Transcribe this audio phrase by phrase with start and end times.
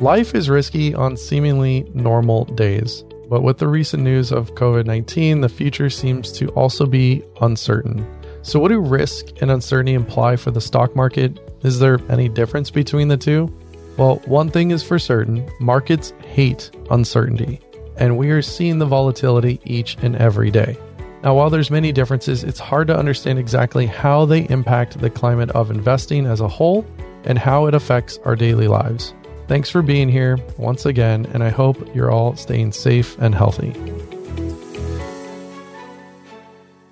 [0.00, 5.40] Life is risky on seemingly normal days, but with the recent news of COVID 19,
[5.40, 8.06] the future seems to also be uncertain.
[8.42, 11.40] So, what do risk and uncertainty imply for the stock market?
[11.62, 13.50] Is there any difference between the two?
[13.96, 17.58] Well, one thing is for certain markets hate uncertainty,
[17.96, 20.76] and we are seeing the volatility each and every day.
[21.22, 25.50] Now, while there's many differences, it's hard to understand exactly how they impact the climate
[25.52, 26.84] of investing as a whole
[27.24, 29.14] and how it affects our daily lives.
[29.48, 33.70] Thanks for being here once again, and I hope you're all staying safe and healthy.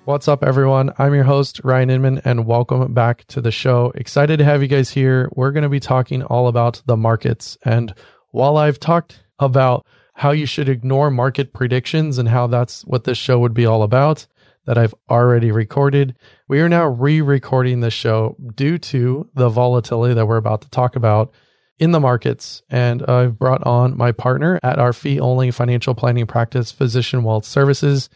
[0.05, 0.93] What's up, everyone?
[0.97, 3.91] I'm your host, Ryan Inman, and welcome back to the show.
[3.95, 5.27] Excited to have you guys here.
[5.33, 7.57] We're going to be talking all about the markets.
[7.65, 7.93] And
[8.31, 13.17] while I've talked about how you should ignore market predictions and how that's what this
[13.17, 14.27] show would be all about,
[14.65, 16.15] that I've already recorded.
[16.47, 20.69] We are now re recording the show due to the volatility that we're about to
[20.69, 21.33] talk about
[21.79, 22.63] in the markets.
[22.69, 27.45] And I've brought on my partner at our fee only financial planning practice, Physician Wealth
[27.45, 28.09] Services.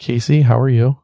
[0.00, 0.98] Kayse, how are you?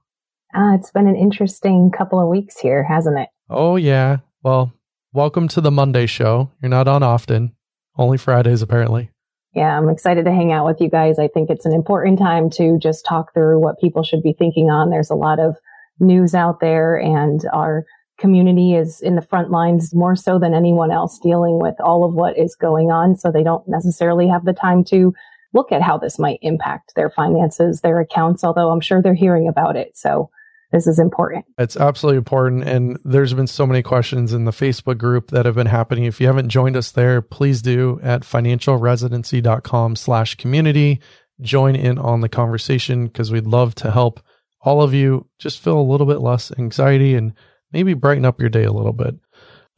[0.54, 3.28] Uh, it's been an interesting couple of weeks here, hasn't it?
[3.48, 4.18] Oh, yeah.
[4.42, 4.72] Well,
[5.12, 6.50] welcome to the Monday show.
[6.60, 7.52] You're not on often,
[7.96, 9.10] only Fridays, apparently.
[9.54, 11.18] Yeah, I'm excited to hang out with you guys.
[11.18, 14.70] I think it's an important time to just talk through what people should be thinking
[14.70, 14.90] on.
[14.90, 15.56] There's a lot of
[15.98, 17.84] news out there and our
[18.20, 22.14] community is in the front lines more so than anyone else dealing with all of
[22.14, 23.16] what is going on.
[23.16, 25.12] So they don't necessarily have the time to
[25.52, 29.48] look at how this might impact their finances, their accounts, although I'm sure they're hearing
[29.48, 29.96] about it.
[29.96, 30.30] So
[30.70, 31.44] this is important.
[31.58, 32.64] It's absolutely important.
[32.64, 36.04] And there's been so many questions in the Facebook group that have been happening.
[36.04, 41.00] If you haven't joined us there, please do at financialresidency.com slash community.
[41.40, 44.20] Join in on the conversation because we'd love to help
[44.62, 47.32] all of you just feel a little bit less anxiety and
[47.72, 49.14] maybe brighten up your day a little bit.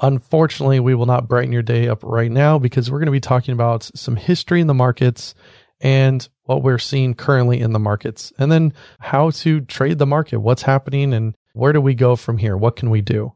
[0.00, 3.20] Unfortunately, we will not brighten your day up right now because we're going to be
[3.20, 5.34] talking about some history in the markets
[5.80, 10.38] and what we're seeing currently in the markets, and then how to trade the market,
[10.38, 12.56] what's happening, and where do we go from here?
[12.56, 13.32] What can we do?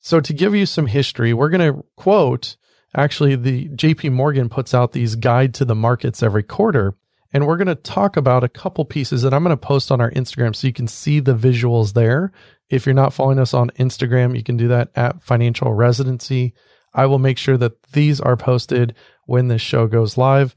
[0.00, 2.56] So, to give you some history, we're going to quote
[2.96, 6.94] actually, the JP Morgan puts out these guide to the markets every quarter.
[7.34, 10.00] And we're going to talk about a couple pieces that I'm going to post on
[10.00, 12.30] our Instagram so you can see the visuals there.
[12.70, 16.54] If you're not following us on Instagram, you can do that at Financial Residency.
[16.94, 18.94] I will make sure that these are posted
[19.26, 20.54] when this show goes live.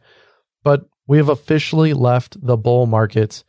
[0.63, 3.43] But we have officially left the bull market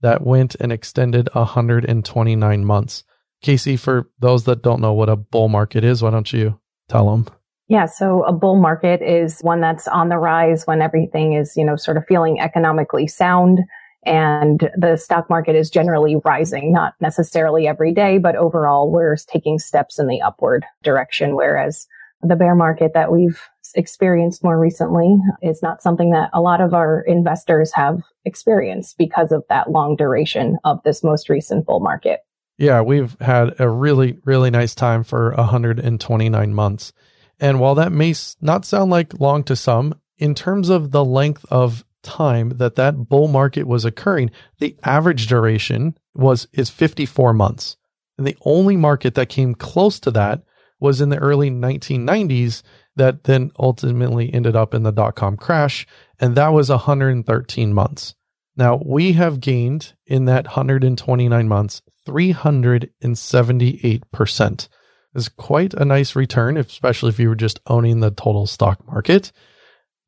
[0.00, 3.04] that went and extended 129 months.
[3.44, 6.58] Kayse, for those that don't know what a bull market is, why don't you
[6.88, 7.26] tell them?
[7.70, 11.64] Yeah, so a bull market is one that's on the rise when everything is, you
[11.64, 13.60] know, sort of feeling economically sound
[14.04, 19.60] and the stock market is generally rising, not necessarily every day, but overall we're taking
[19.60, 21.36] steps in the upward direction.
[21.36, 21.86] Whereas
[22.22, 23.40] the bear market that we've
[23.76, 29.30] experienced more recently is not something that a lot of our investors have experienced because
[29.30, 32.18] of that long duration of this most recent bull market.
[32.58, 36.92] Yeah, we've had a really, really nice time for 129 months.
[37.40, 41.46] And while that may not sound like long to some, in terms of the length
[41.50, 47.76] of time that that bull market was occurring, the average duration was is 54 months.
[48.18, 50.42] And the only market that came close to that
[50.78, 52.62] was in the early 1990s
[52.96, 55.86] that then ultimately ended up in the dot com crash.
[56.18, 58.14] And that was 113 months.
[58.56, 64.68] Now we have gained in that 129 months 378%.
[65.14, 69.32] Is quite a nice return, especially if you were just owning the total stock market.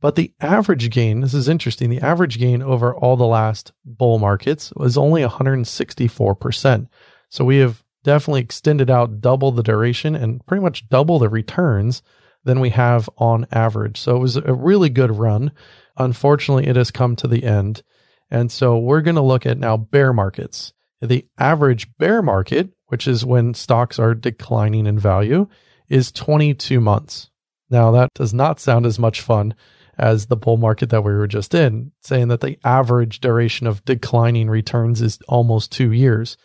[0.00, 4.18] But the average gain, this is interesting, the average gain over all the last bull
[4.18, 6.88] markets was only 164%.
[7.30, 12.02] So we have definitely extended out double the duration and pretty much double the returns
[12.44, 13.98] than we have on average.
[13.98, 15.52] So it was a really good run.
[15.96, 17.82] Unfortunately, it has come to the end.
[18.30, 20.72] And so we're going to look at now bear markets.
[21.00, 25.48] The average bear market, which is when stocks are declining in value,
[25.88, 27.30] is 22 months.
[27.70, 29.55] Now, that does not sound as much fun
[29.96, 33.82] as the bull market that we were just in, saying that the average duration of
[33.87, 36.37] declining returns is almost two years.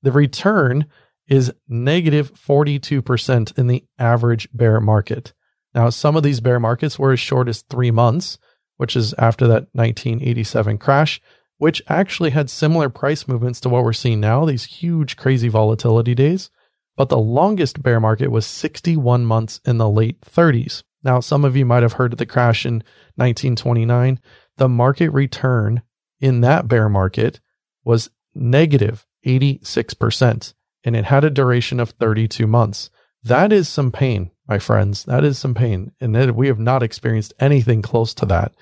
[0.00, 0.86] The return
[1.28, 5.34] is negative 42% in the average bear market.
[5.74, 8.38] Now, some of these bear markets were as short as three months,
[8.78, 11.20] which is after that 1987 crash,
[11.60, 16.14] which actually had similar price movements to what we're seeing now, these huge, crazy volatility
[16.14, 16.48] days.
[16.96, 20.84] But the longest bear market was 61 months in the late 30s.
[21.04, 22.76] Now, some of you might have heard of the crash in
[23.16, 24.20] 1929.
[24.56, 25.82] The market return
[26.18, 27.40] in that bear market
[27.84, 32.88] was negative 86% and it had a duration of 32 months.
[33.22, 35.04] That is some pain, my friends.
[35.04, 35.92] That is some pain.
[36.00, 38.54] And we have not experienced anything close to that.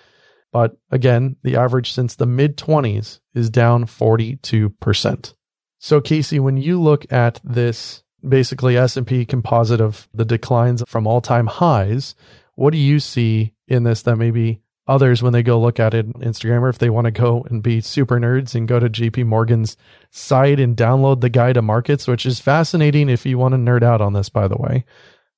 [0.53, 5.35] But again, the average since the mid 20s is down 42%.
[5.79, 11.47] So Kayse, when you look at this basically S&P composite of the declines from all-time
[11.47, 12.15] highs,
[12.55, 16.07] what do you see in this that maybe others when they go look at it
[16.07, 18.89] on Instagram or if they want to go and be super nerds and go to
[18.89, 19.77] JP Morgan's
[20.11, 23.83] site and download the guide to markets, which is fascinating if you want to nerd
[23.83, 24.85] out on this, by the way.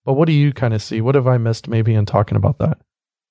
[0.04, 1.00] But what do you kind of see?
[1.00, 2.78] What have I missed maybe in talking about that?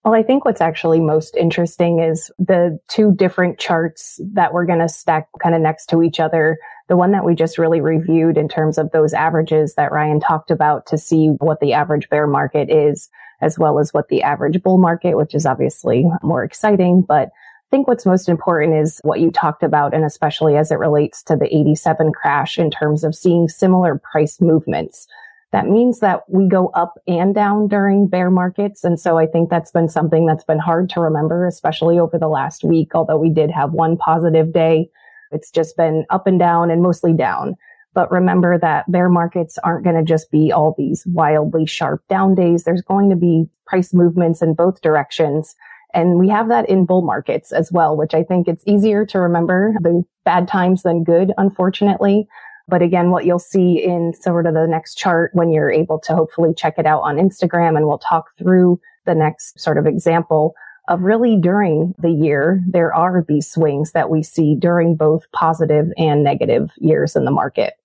[0.06, 4.80] Well, I think what's actually most interesting is the two different charts that we're going
[4.80, 6.58] to stack kind of next to each other.
[6.88, 10.52] The one that we just really reviewed in terms of those averages that Ryan talked
[10.52, 13.10] about to see what the average bear market is
[13.42, 17.02] as well as what the average bull market, which is obviously more exciting.
[17.02, 20.80] But I think what's most important is what you talked about, and especially as it
[20.80, 25.08] relates to the 87 crash in terms of seeing similar price movements.
[25.52, 28.84] That means that we go up and down during bear markets.
[28.84, 32.28] And so I think that's been something that's been hard to remember, especially over the
[32.28, 32.94] last week.
[32.94, 34.90] Although we did have one positive day,
[35.32, 37.56] it's just been up and down and mostly down.
[37.96, 42.36] But remember that bear markets aren't going to just be all these wildly sharp down
[42.36, 42.64] days.
[42.64, 45.56] There's going to be price movements in both directions.
[45.94, 49.20] And we have that in bull markets as well, which I think it's easier to
[49.20, 52.28] remember the bad times than good, unfortunately.
[52.70, 56.16] But again, what you'll see in sort of the next chart when you're able to
[56.16, 60.54] hopefully check it out on Instagram and we'll talk through the next sort of example
[60.88, 65.92] of really during the year, there are these swings that we see during both positive
[65.98, 67.76] and negative years in the market.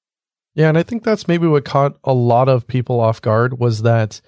[0.54, 3.82] Yeah, and I think that's maybe what caught a lot of people off guard was
[3.82, 4.20] that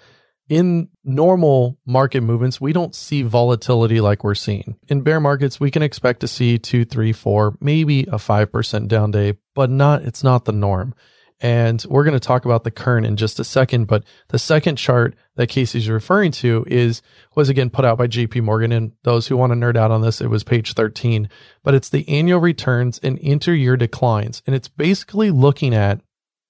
[0.48, 4.76] in normal market movements, we don't see volatility like we're seeing.
[4.88, 9.10] In bear markets, we can expect to see two, three, four, maybe a 5% down
[9.10, 10.94] day, but not, it's not the norm.
[11.40, 13.86] And we're going to talk about the current in just a second.
[13.86, 17.02] But the second chart that Kayse's referring to is,
[17.34, 18.72] was again put out by JP Morgan.
[18.72, 21.28] And those who want to nerd out on this, it was page 13,
[21.62, 24.42] but it's the annual returns and inter-year declines.
[24.46, 26.00] And it's basically looking at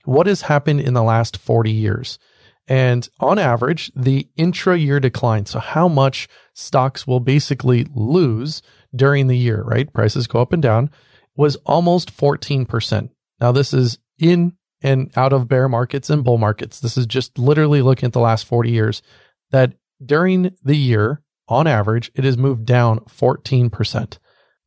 [0.05, 2.21] what has happened in the last 40 years.
[2.69, 5.47] And on average, the intra year decline.
[5.47, 8.63] So how much stocks will basically lose
[8.95, 9.93] during the year, right?
[9.93, 10.91] Prices go up and down
[11.37, 13.11] was almost 14%.
[13.41, 16.81] Now this is in and out of bear markets and bull markets.
[16.81, 19.03] This is just literally looking at the last 40 years
[19.51, 19.75] that
[20.05, 24.19] during the year, on average, it has moved down 14%.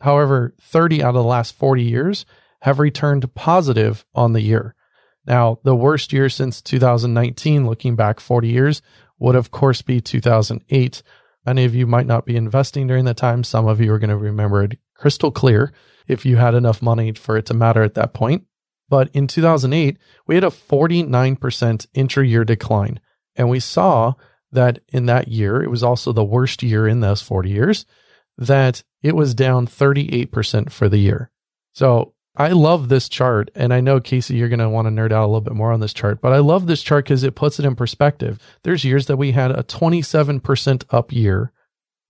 [0.01, 2.25] However, 30 out of the last 40 years
[2.61, 4.75] have returned positive on the year.
[5.29, 8.81] Now, the worst year since 2019, looking back 40 years,
[9.19, 11.03] would of course be 2008.
[11.45, 13.43] Many of you might not be investing during that time.
[13.43, 15.71] Some of you are going to remember it crystal clear
[16.07, 18.45] if you had enough money for it to matter at that point.
[18.89, 22.99] But in 2008, we had a 49% intra year decline.
[23.35, 24.13] And we saw
[24.51, 27.85] that in that year, it was also the worst year in those 40 years,
[28.37, 31.29] that it was down 38% for the year.
[31.71, 33.51] So I love this chart.
[33.53, 35.73] And I know, Kayse, you're going to want to nerd out a little bit more
[35.73, 38.39] on this chart, but I love this chart because it puts it in perspective.
[38.63, 41.51] There's years that we had a 27% up year,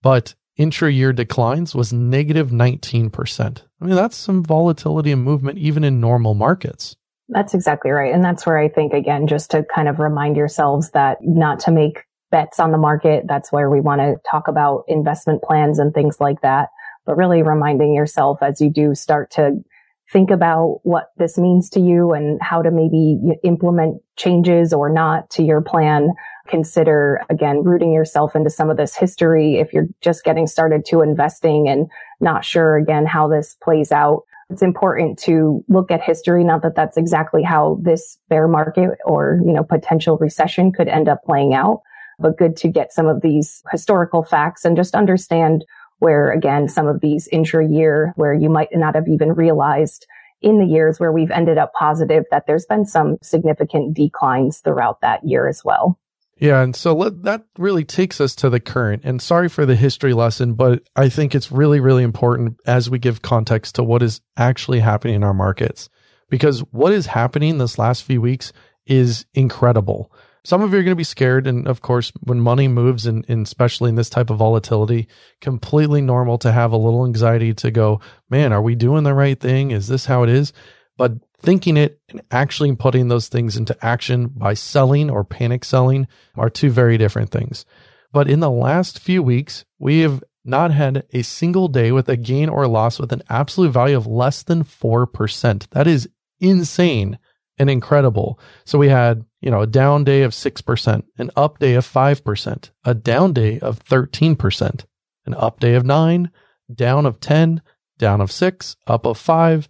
[0.03, 3.63] but intra year declines was negative 19%.
[3.81, 6.95] I mean, that's some volatility and movement even in normal markets.
[7.29, 8.13] That's exactly right.
[8.13, 11.71] And that's where I think, again, just to kind of remind yourselves that not to
[11.71, 13.25] make bets on the market.
[13.27, 16.69] That's where we want to talk about investment plans and things like that.
[17.05, 19.63] But really reminding yourself as you do start to
[20.11, 25.29] think about what this means to you and how to maybe implement changes or not
[25.29, 26.09] to your plan.
[26.47, 29.57] Consider again, rooting yourself into some of this history.
[29.59, 31.87] If you're just getting started to investing and
[32.19, 36.43] not sure again how this plays out, it's important to look at history.
[36.43, 41.07] Not that that's exactly how this bear market or, you know, potential recession could end
[41.07, 41.81] up playing out,
[42.17, 45.65] but good to get some of these historical facts and just understand
[45.99, 50.05] where again, some of these intra year where you might not have even realized
[50.41, 55.01] in the years where we've ended up positive that there's been some significant declines throughout
[55.01, 55.99] that year as well.
[56.37, 56.61] Yeah.
[56.61, 59.01] And so let, that really takes us to the current.
[59.03, 62.97] And sorry for the history lesson, but I think it's really, really important as we
[62.97, 65.89] give context to what is actually happening in our markets.
[66.29, 68.53] Because what is happening this last few weeks
[68.85, 70.13] is incredible.
[70.49, 71.45] Some of you are going to be scared.
[71.45, 75.07] And of course, when money moves and, especially in this type of volatility,
[75.41, 78.01] completely normal to have a little anxiety to go,
[78.31, 79.69] man, are we doing the right thing?
[79.69, 80.51] Is this how it is?
[80.97, 86.07] But thinking it and actually putting those things into action by selling or panic selling
[86.33, 87.63] are two very different things.
[88.11, 92.17] But in the last few weeks, we have not had a single day with a
[92.17, 95.69] gain or loss with an absolute value of less than 4%.
[95.69, 97.19] That is insane
[97.59, 98.39] and incredible.
[98.65, 102.69] So we had you know, a down day of 6%, an up day of 5%,
[102.83, 104.85] a down day of 13%,
[105.25, 106.31] an up day of 9,
[106.73, 107.61] down of 10,
[107.97, 109.67] down of 6, up of 5,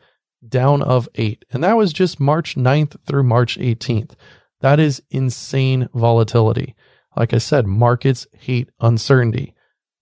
[0.48, 1.46] down of 8.
[1.52, 4.12] And that was just March 9th through March 18th.
[4.62, 6.76] That is insane volatility.
[7.16, 9.54] Like I said, markets hate uncertainty.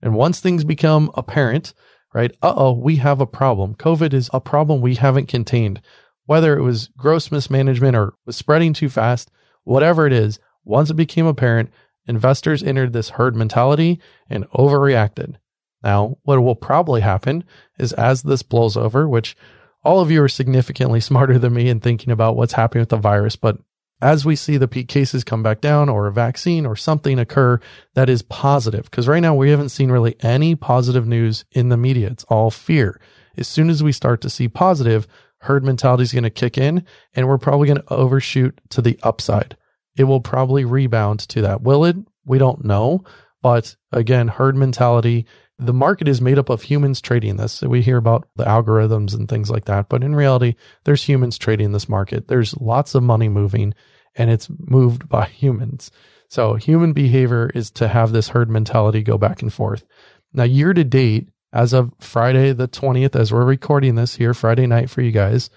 [0.01, 1.73] And once things become apparent,
[2.13, 2.35] right?
[2.41, 3.75] Uh oh, we have a problem.
[3.75, 5.81] COVID is a problem we haven't contained.
[6.25, 9.31] Whether it was gross mismanagement or was spreading too fast,
[9.67, 11.69] whatever it is, once it became apparent,
[12.07, 15.35] investors entered this herd mentality and overreacted.
[15.83, 17.43] Now, what will probably happen
[17.77, 19.35] is as this blows over, which
[19.83, 22.97] all of you are significantly smarter than me in thinking about what's happening with the
[22.97, 23.57] virus, but
[24.01, 27.59] as we see the peak cases come back down or a vaccine or something occur
[27.95, 31.77] that is positive, because right now we haven't seen really any positive news in the
[31.77, 32.09] media.
[32.09, 33.01] It's all fear.
[33.37, 35.07] As soon as we start to see positive,
[35.39, 38.99] herd mentality is going to kick in and we're probably going to overshoot to the
[39.03, 39.55] upside.
[39.97, 41.61] It will probably rebound to that.
[41.61, 41.95] Will it?
[42.25, 43.03] We don't know.
[43.41, 45.25] But again, herd mentality,
[45.59, 47.53] the market is made up of humans trading this.
[47.53, 49.89] So we hear about the algorithms and things like that.
[49.89, 52.27] But in reality, there's humans trading this market.
[52.27, 53.73] There's lots of money moving
[54.15, 55.91] and it's moved by humans.
[56.29, 59.85] So human behavior is to have this herd mentality go back and forth.
[60.33, 64.67] Now, year to date, as of Friday the 20th, as we're recording this here, Friday
[64.67, 65.49] night for you guys,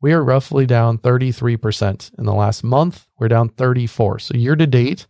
[0.00, 2.18] we are roughly down 33%.
[2.18, 4.18] In the last month, we're down 34.
[4.18, 5.06] So year to date,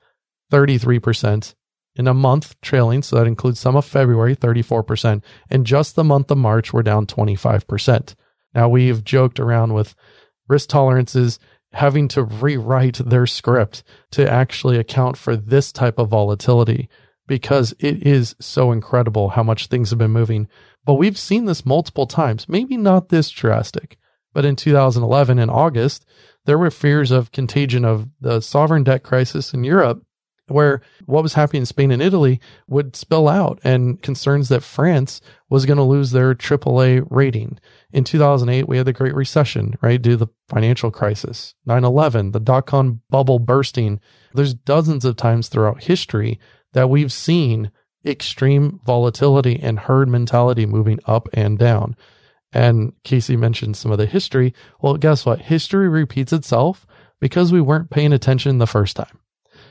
[0.53, 1.55] 33%.
[1.97, 5.23] In a month trailing, so that includes some of February, 34%.
[5.49, 8.15] And just the month of March, we're down 25%.
[8.55, 9.95] Now we've joked around with
[10.47, 11.39] risk tolerances
[11.73, 16.89] having to rewrite their script to actually account for this type of volatility
[17.27, 20.49] because it is so incredible how much things have been moving.
[20.85, 23.99] But we've seen this multiple times, maybe not this drastic,
[24.33, 26.07] but in 2011 in August,
[26.45, 30.07] there were fears of contagion of the sovereign debt crisis in Europe
[30.49, 35.21] where what was happening in Spain and Italy would spill out and concerns that France
[35.49, 37.59] was going to lose their AAA rating.
[37.93, 40.01] In 2008, we had the Great Recession, right?
[40.01, 44.01] Due to the financial crisis, 9-11, the dot-com bubble bursting.
[44.35, 46.39] There's dozens of times throughout history
[46.73, 47.71] that we've seen
[48.05, 51.97] extreme volatility and herd mentality moving up and down.
[52.53, 54.55] And Kayse mentioned some of the history.
[54.81, 55.41] Well, guess what?
[55.41, 56.87] History repeats itself
[57.21, 59.19] because we weren't paying attention the first time.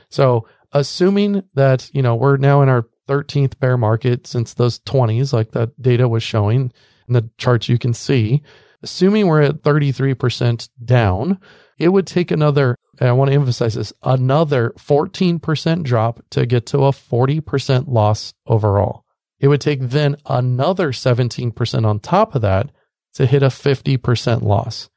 [0.08, 5.32] So, assuming that, you know, we're now in our 13th bear market since those 20s,
[5.32, 6.72] like that data was showing
[7.08, 8.42] in the charts you can see,
[8.82, 11.40] assuming we're at 33% down,
[11.78, 16.66] it would take another, and I want to emphasize this, another 14% drop to get
[16.66, 19.04] to a 40% loss overall.
[19.38, 22.70] It would take then another 17% on top of that
[23.14, 24.88] to hit a 50% loss.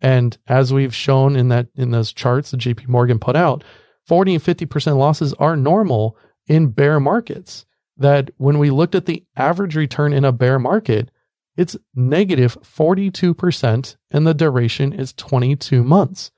[0.00, 3.64] And as we've shown in that, in those charts that JP Morgan put out,
[4.06, 7.66] 40 and 50% losses are normal in bear markets.
[7.96, 11.10] That when we looked at the average return in a bear market,
[11.56, 16.30] it's negative 42% and the duration is 22 months.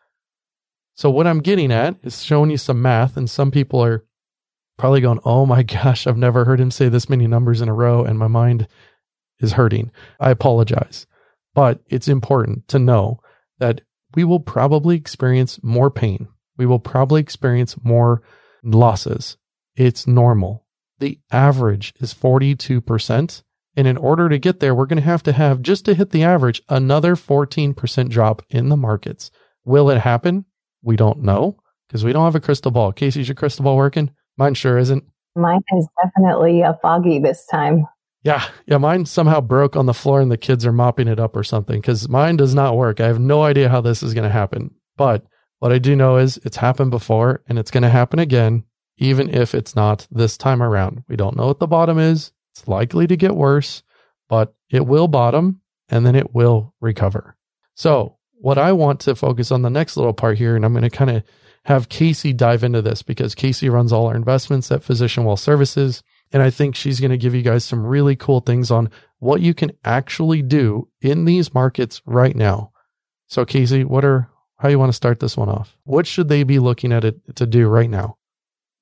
[1.01, 4.05] So what I'm getting at is showing you some math and some people are
[4.77, 7.73] probably going, "Oh my gosh, I've never heard him say this many numbers in a
[7.73, 8.69] row and my mind
[9.39, 11.07] is hurting." I apologize.
[11.55, 13.19] But it's important to know
[13.61, 13.81] that
[14.15, 16.29] we will probably experience more pain.
[16.59, 18.21] We will probably experience more
[18.63, 19.39] losses.
[19.77, 20.67] It's normal.
[20.99, 23.43] The average is 42%.
[23.75, 26.11] And in order to get there, we're going to have to have, just to hit
[26.11, 29.31] the average, another 14% drop in the markets.
[29.65, 30.45] Will it happen?
[30.83, 31.57] We don't know
[31.89, 32.93] because we don't have a crystal ball.
[32.93, 34.11] Kayse's your crystal ball working?
[34.37, 35.05] Mine sure isn't.
[35.37, 37.87] Mine is definitely a foggy this time.
[38.23, 38.45] Yeah.
[38.67, 38.79] Yeah.
[38.79, 41.81] Mine somehow broke on the floor and the kids are mopping it up or something
[41.81, 43.01] because mine does not work.
[43.01, 44.75] I have no idea how this is going to happen.
[44.97, 45.25] But
[45.59, 48.65] what I do know is it's happened before and it's going to happen again,
[48.99, 51.03] even if it's not this time around.
[51.09, 52.33] We don't know what the bottom is.
[52.55, 53.83] It's likely to get worse,
[54.29, 57.37] but it will bottom and then it will recover.
[57.75, 60.83] So, what I want to focus on the next little part here, and I'm going
[60.83, 61.23] to kind of
[61.65, 66.03] have Kayse dive into this because Kayse runs all our investments at Physician Wealth Services.
[66.33, 69.41] And I think she's going to give you guys some really cool things on what
[69.41, 72.73] you can actually do in these markets right now.
[73.27, 75.77] So, Kayse, what are how you want to start this one off?
[75.85, 78.17] What should they be looking at it to do right now?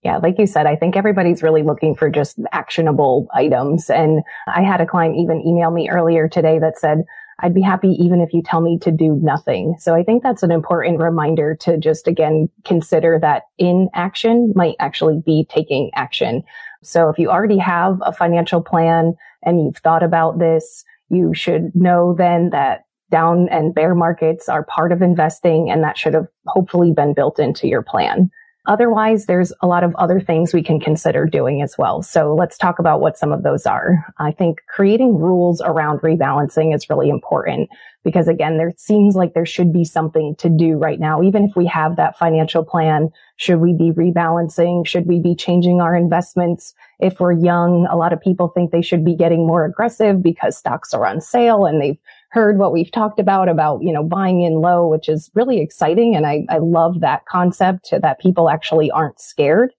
[0.03, 3.91] Yeah, like you said, I think everybody's really looking for just actionable items.
[3.91, 7.03] And I had a client even email me earlier today that said,
[7.40, 9.76] I'd be happy even if you tell me to do nothing.
[9.78, 15.23] So I think that's an important reminder to just again consider that inaction might actually
[15.25, 16.42] be taking action.
[16.83, 21.75] So if you already have a financial plan and you've thought about this, you should
[21.75, 26.26] know then that down and bear markets are part of investing and that should have
[26.47, 28.30] hopefully been built into your plan.
[28.69, 32.03] Otherwise, there's a lot of other things we can consider doing as well.
[32.03, 34.05] So let's talk about what some of those are.
[34.19, 37.71] I think creating rules around rebalancing is really important
[38.05, 41.23] because again, there seems like there should be something to do right now.
[41.23, 44.87] Even if we have that financial plan, should we be rebalancing?
[44.87, 46.75] Should we be changing our investments?
[47.01, 50.59] If we're young, a lot of people think they should be getting more aggressive because
[50.59, 51.99] stocks are on sale and they've
[52.31, 56.15] heard what we've talked about, about, you know, buying in low, which is really exciting.
[56.15, 59.73] And I, I love that concept that people actually aren't scared.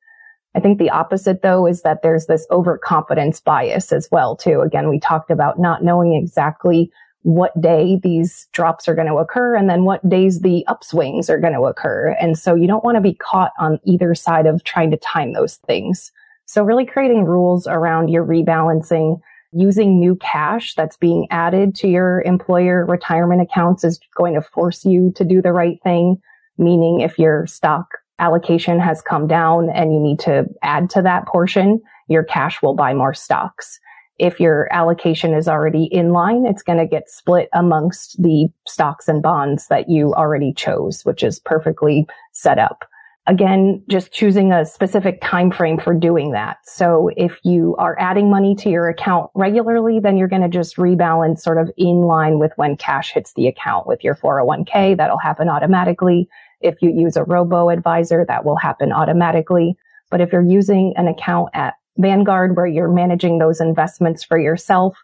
[0.55, 4.61] I think the opposite though is that there's this overconfidence bias as well too.
[4.61, 6.91] Again, we talked about not knowing exactly
[7.21, 11.39] what day these drops are going to occur and then what days the upswings are
[11.39, 12.15] going to occur.
[12.19, 15.33] And so you don't want to be caught on either side of trying to time
[15.33, 16.11] those things.
[16.45, 19.19] So really creating rules around your rebalancing
[19.51, 24.85] using new cash that's being added to your employer retirement accounts is going to force
[24.85, 26.21] you to do the right thing.
[26.57, 27.87] Meaning if your stock
[28.19, 32.75] allocation has come down and you need to add to that portion, your cash will
[32.75, 33.79] buy more stocks.
[34.17, 39.07] If your allocation is already in line, it's going to get split amongst the stocks
[39.07, 42.83] and bonds that you already chose, which is perfectly set up
[43.29, 46.57] again, just choosing a specific time frame for doing that.
[46.63, 50.77] So if you are adding money to your account regularly, then you're going to just
[50.77, 54.97] rebalance sort of in line with when cash hits the account with your 401k.
[54.97, 56.27] That'll happen automatically.
[56.59, 59.77] If you use a robo advisor, that will happen automatically.
[60.09, 64.97] But if you're using an account at Vanguard where you're managing those investments for yourself,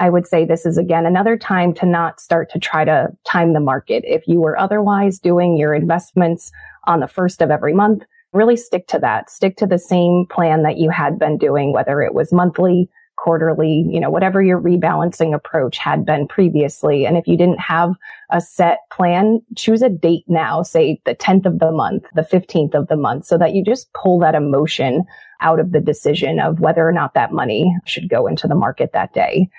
[0.00, 3.52] I would say this is again another time to not start to try to time
[3.52, 4.02] the market.
[4.06, 6.50] If you were otherwise doing your investments
[6.86, 8.02] on the first of every month.
[8.32, 9.28] Really stick to that.
[9.28, 13.84] Stick to the same plan that you had been doing, whether it was monthly, quarterly,
[13.90, 17.04] you know, whatever your rebalancing approach had been previously.
[17.04, 17.94] And if you didn't have
[18.30, 22.74] a set plan, choose a date now, say the 10th of the month, the 15th
[22.74, 25.04] of the month, so that you just pull that emotion
[25.42, 28.92] out of the decision of whether or not that money should go into the market
[28.92, 29.50] that day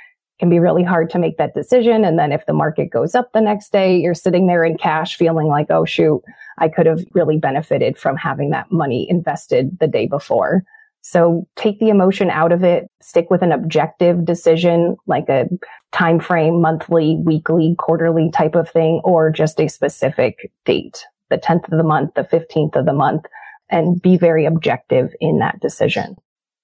[0.42, 2.04] can be really hard to make that decision.
[2.04, 5.16] And then if the market goes up the next day, you're sitting there in cash
[5.16, 6.24] feeling like, oh shoot,
[6.58, 10.64] I could have really benefited from having that money invested the day before.
[11.02, 15.48] So take the emotion out of it, stick with an objective decision, like a
[15.92, 21.72] time frame, monthly, weekly, quarterly type of thing, or just a specific date, the 10th
[21.72, 23.26] of the month, the 15th of the month,
[23.70, 26.16] and be very objective in that decision.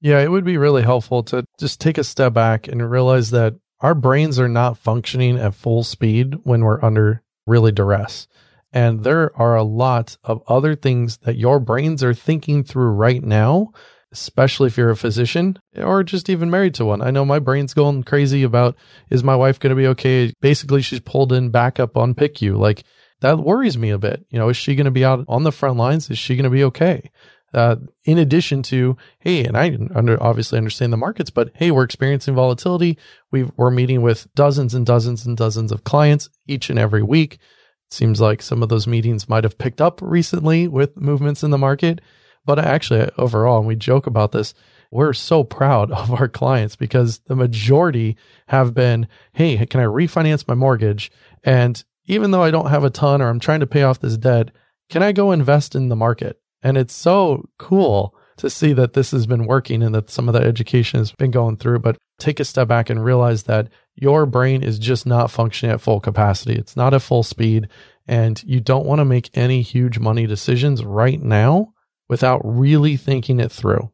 [0.02, 3.54] Yeah, it would be really helpful to just take a step back and realize that
[3.80, 8.28] our brains are not functioning at full speed when we're under really duress.
[8.74, 13.24] And there are a lot of other things that your brains are thinking through right
[13.24, 13.72] now,
[14.12, 17.02] especially if you're a physician or just even married to one.
[17.02, 18.76] I know my brain's going crazy about
[19.10, 20.34] is my wife going to be okay?
[20.42, 22.58] Basically, she's pulled in backup on PICU.
[22.58, 22.84] Like
[23.22, 24.26] that worries me a bit.
[24.30, 26.10] You know, is she going to be out on the front lines?
[26.10, 27.10] Is she going to be okay?
[27.54, 31.84] Uh, in addition to, hey, and I under, obviously understand the markets, but hey, we're
[31.84, 32.98] experiencing volatility.
[33.32, 37.36] we are meeting with dozens and dozens and dozens of clients each and every week.
[37.36, 41.52] It seems like some of those meetings might have picked up recently with movements in
[41.52, 42.02] the market.
[42.46, 44.54] But actually, overall, and we joke about this,
[44.92, 50.48] we're so proud of our clients because the majority have been, hey, can I refinance
[50.48, 51.12] my mortgage?
[51.44, 54.18] And even though I don't have a ton or I'm trying to pay off this
[54.18, 54.52] debt,
[54.90, 56.42] can I go invest in the market?
[56.68, 60.34] And it's so cool to see that this has been working and that some of
[60.34, 61.80] that education has been going through.
[61.80, 65.80] But take a step back and realize that your brain is just not functioning at
[65.80, 66.56] full capacity.
[66.56, 67.70] It's not at full speed.
[68.06, 71.72] And you don't want to make any huge money decisions right now
[72.10, 73.90] without really thinking it through.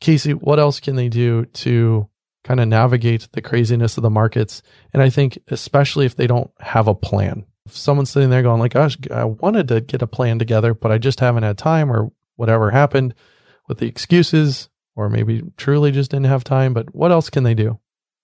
[0.00, 2.08] Kayse, what else can they do to
[2.42, 4.62] kind of navigate the craziness of the markets?
[4.94, 8.74] And I think, especially if they don't have a plan, someone's sitting there going like,
[8.74, 12.10] gosh, I wanted to get a plan together, but I just haven't had time or
[12.36, 13.14] whatever happened
[13.68, 17.54] with the excuses, or maybe truly just didn't have time, but what else can they
[17.54, 17.78] do?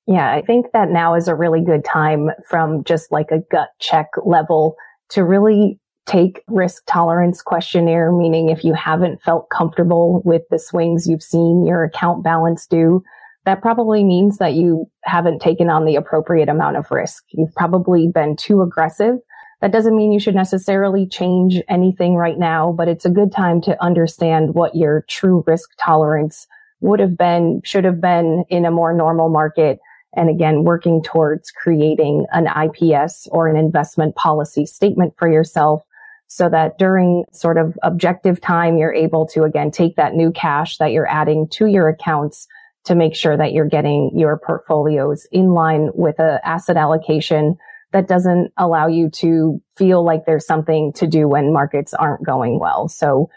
[0.06, 3.68] Yeah, I think that now is a really good time from just like a gut
[3.78, 4.76] check level
[5.10, 11.06] to really take risk tolerance questionnaire, meaning if you haven't felt comfortable with the swings
[11.06, 13.02] you've seen your account balance do,
[13.44, 17.24] that probably means that you haven't taken on the appropriate amount of risk.
[17.30, 19.16] You've probably been too aggressive
[19.60, 23.60] that doesn't mean you should necessarily change anything right now, but it's a good time
[23.62, 26.46] to understand what your true risk tolerance
[26.80, 29.78] would have been, should have been in a more normal market.
[30.16, 35.82] And again, working towards creating an IPS or an investment policy statement for yourself
[36.26, 40.78] so that during sort of objective time, you're able to again take that new cash
[40.78, 42.48] that you're adding to your accounts
[42.84, 47.58] to make sure that you're getting your portfolios in line with a asset allocation
[47.92, 52.60] that doesn't allow you to feel like there's something to do when markets aren't going
[52.60, 52.88] well.
[52.88, 53.28] So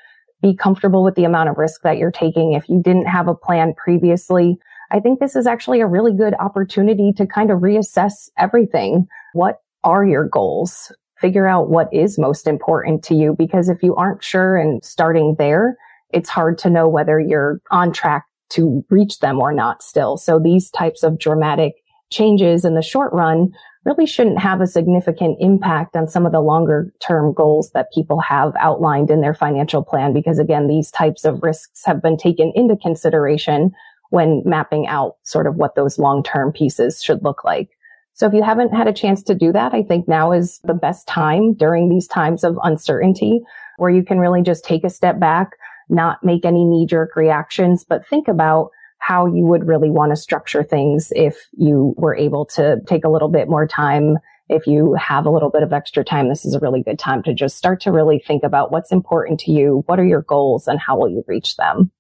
[0.42, 2.54] be comfortable with the amount of risk that you're taking.
[2.54, 4.58] If you didn't have a plan previously,
[4.92, 9.08] I think this is actually a really good opportunity to kind of reassess everything.
[9.34, 10.92] What are your goals?
[11.20, 15.36] Figure out what is most important to you because if you aren't sure and starting
[15.39, 15.78] there,
[16.10, 20.18] it's hard to know whether you're on track to reach them or not still.
[20.18, 21.74] So these types of dramatic
[22.12, 23.52] changes in the short run
[23.86, 28.19] really shouldn't have a significant impact on some of the longer term goals that people
[28.22, 30.13] have outlined in their financial plan.
[30.13, 33.72] Because again, these types of risks have been taken into consideration
[34.10, 37.69] when mapping out sort of what those long term pieces should look like.
[38.13, 40.76] So if you haven't had a chance to do that, I think now is the
[40.76, 43.41] best time during these times of uncertainty
[43.78, 45.54] where you can really just take a step back,
[45.89, 48.69] not make any knee jerk reactions, but think about
[49.04, 53.10] how you would really want to structure things if you were able to take a
[53.10, 54.18] little bit more time.
[54.48, 57.22] If you have a little bit of extra time, this is a really good time
[57.24, 59.84] to just start to really think about what's important to you.
[59.88, 61.92] What are your goals and how will you reach them?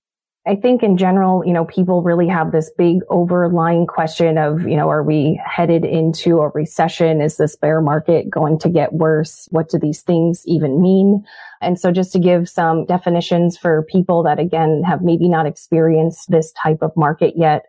[0.45, 4.75] I think in general, you know, people really have this big overlying question of, you
[4.75, 7.21] know, are we headed into a recession?
[7.21, 9.47] Is this bear market going to get worse?
[9.51, 11.23] What do these things even mean?
[11.61, 16.29] And so just to give some definitions for people that again have maybe not experienced
[16.29, 17.63] this type of market yet.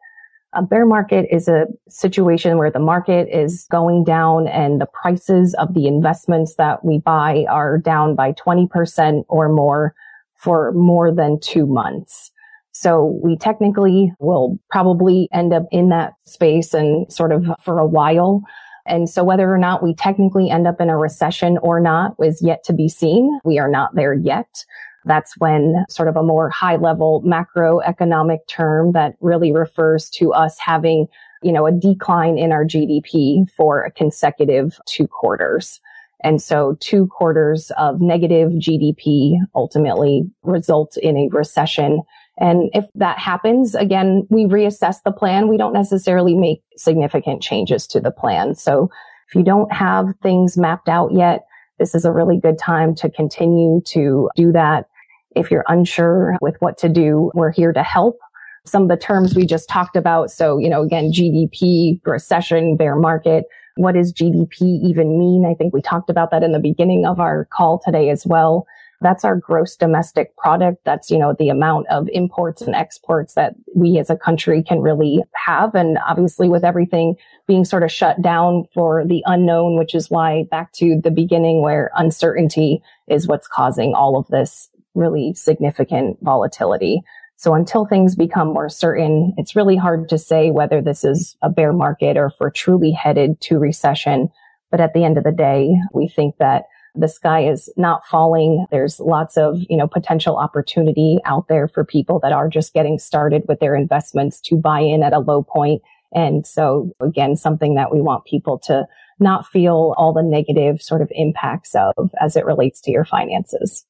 [0.52, 5.54] A bear market is a situation where the market is going down and the prices
[5.54, 9.94] of the investments that we buy are down by 20% or more
[10.34, 12.32] for more than two months.
[12.74, 17.86] So we technically will probably end up in that space and sort of for a
[17.86, 18.42] while.
[18.84, 22.42] And so whether or not we technically end up in a recession or not is
[22.42, 23.38] yet to be seen.
[23.44, 24.64] We are not there yet.
[25.04, 30.58] That's when sort of a more high level macroeconomic term that really refers to us
[30.58, 31.06] having,
[31.42, 35.80] you know, a decline in our GDP for a consecutive two quarters.
[36.24, 42.02] And so two quarters of negative GDP ultimately result in a recession
[42.38, 45.48] and if that happens, again, we reassess the plan.
[45.48, 48.54] We don't necessarily make significant changes to the plan.
[48.54, 48.90] So
[49.28, 51.46] if you don't have things mapped out yet,
[51.78, 54.88] this is a really good time to continue to do that.
[55.36, 58.18] If you're unsure with what to do, we're here to help.
[58.64, 60.30] Some of the terms we just talked about.
[60.30, 63.44] So, you know, again, GDP, recession, bear market.
[63.76, 65.44] What does GDP even mean?
[65.48, 68.66] I think we talked about that in the beginning of our call today as well.
[69.04, 70.82] That's our gross domestic product.
[70.84, 74.80] That's, you know, the amount of imports and exports that we as a country can
[74.80, 75.74] really have.
[75.74, 80.44] And obviously with everything being sort of shut down for the unknown, which is why
[80.50, 87.02] back to the beginning where uncertainty is what's causing all of this really significant volatility.
[87.36, 91.50] So until things become more certain, it's really hard to say whether this is a
[91.50, 94.30] bear market or if we're truly headed to recession.
[94.70, 98.66] But at the end of the day, we think that the sky is not falling.
[98.70, 102.98] There's lots of, you know, potential opportunity out there for people that are just getting
[102.98, 105.82] started with their investments to buy in at a low point.
[106.14, 108.86] And so again, something that we want people to
[109.18, 113.84] not feel all the negative sort of impacts of as it relates to your finances.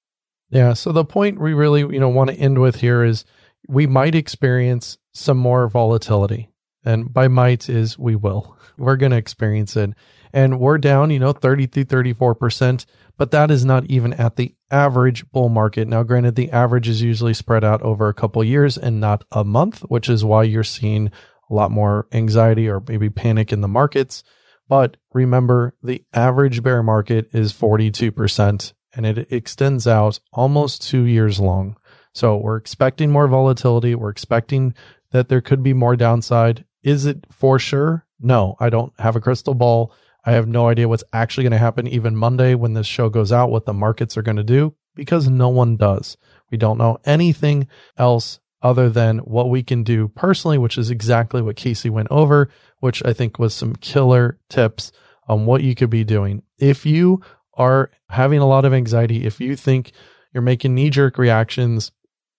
[0.50, 0.72] Yeah.
[0.72, 3.24] So the point we really, you know, want to end with here is
[3.68, 6.50] we might experience some more volatility.
[6.84, 8.56] And by might is we will.
[8.76, 9.94] We're going to experience it
[10.34, 14.52] and we're down, you know, 30 to 34%, but that is not even at the
[14.68, 15.86] average bull market.
[15.86, 19.44] Now, granted, the average is usually spread out over a couple years and not a
[19.44, 21.12] month, which is why you're seeing
[21.48, 24.24] a lot more anxiety or maybe panic in the markets.
[24.68, 31.38] But remember, the average bear market is 42% and it extends out almost two years
[31.38, 31.76] long.
[32.12, 33.94] So we're expecting more volatility.
[33.94, 34.74] We're expecting
[35.12, 36.64] that there could be more downside.
[36.82, 38.04] Is it for sure?
[38.18, 39.92] No, I don't have a crystal ball.
[40.26, 43.32] I have no idea what's actually going to happen even Monday when this show goes
[43.32, 46.16] out, what the markets are going to do, because no one does.
[46.50, 51.42] We don't know anything else other than what we can do personally, which is exactly
[51.42, 52.48] what Kayse went over,
[52.80, 54.90] which I think was some killer tips
[55.28, 56.42] on what you could be doing.
[56.58, 57.20] If you
[57.54, 59.92] are having a lot of anxiety, if you think
[60.32, 61.92] you're making knee jerk reactions,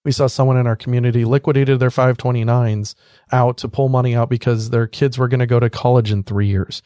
[0.04, 2.96] we saw someone in our community liquidated their 529s
[3.32, 6.24] out to pull money out because their kids were going to go to college in
[6.24, 6.82] three years.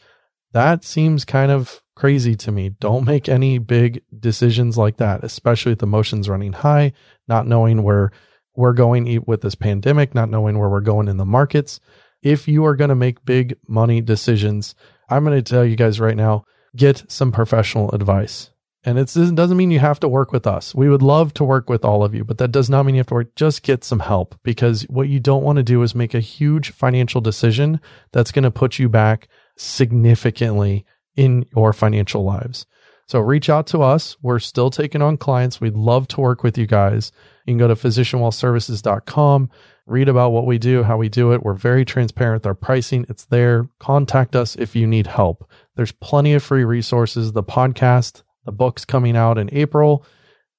[0.52, 2.70] That seems kind of crazy to me.
[2.70, 6.92] Don't make any big decisions like that, especially with emotions running high,
[7.28, 8.10] not knowing where
[8.56, 11.78] we're going with this pandemic, not knowing where we're going in the markets.
[12.22, 14.74] If you are going to make big money decisions,
[15.08, 16.44] I'm going to tell you guys right now,
[16.76, 18.50] get some professional advice.
[18.82, 20.74] And it doesn't mean you have to work with us.
[20.74, 23.00] We would love to work with all of you, but that does not mean you
[23.00, 23.34] have to work.
[23.36, 26.70] Just get some help because what you don't want to do is make a huge
[26.70, 27.80] financial decision
[28.12, 30.84] that's going to put you back significantly
[31.16, 32.66] in your financial lives.
[33.06, 34.16] So reach out to us.
[34.22, 35.60] We're still taking on clients.
[35.60, 37.10] We'd love to work with you guys.
[37.44, 39.50] You can go to physicianwealthservices.com,
[39.86, 41.42] read about what we do, how we do it.
[41.42, 43.06] We're very transparent with our pricing.
[43.08, 43.68] It's there.
[43.80, 45.50] Contact us if you need help.
[45.74, 47.32] There's plenty of free resources.
[47.32, 50.06] The podcast, the book's coming out in April.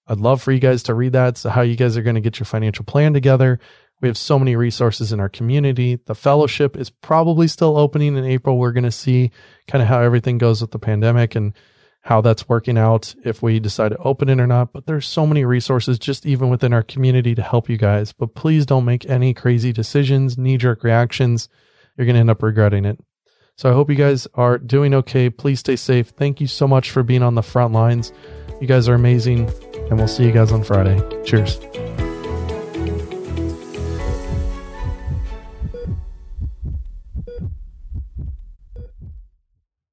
[0.08, 1.38] I'd love for you guys to read that.
[1.38, 3.62] So how you guys are going to get your financial plan together.
[4.02, 6.00] We have so many resources in our community.
[6.06, 8.58] The fellowship is probably still opening in April.
[8.58, 9.32] We're going to see
[9.68, 11.54] kind of how everything goes with the pandemic and
[12.02, 14.74] how that's working out if we decide to open it or not.
[14.74, 18.12] But there's so many resources just even within our community to help you guys.
[18.12, 21.48] But please don't make any crazy decisions, knee jerk reactions.
[21.96, 23.00] You're going to end up regretting it.
[23.56, 25.30] So I hope you guys are doing okay.
[25.30, 26.10] Please stay safe.
[26.10, 28.12] Thank you so much for being on the front lines.
[28.60, 29.52] You guys are amazing,
[29.90, 31.00] and we'll see you guys on Friday.
[31.24, 31.60] Cheers.